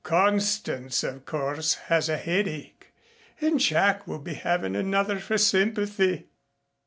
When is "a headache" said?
2.09-2.91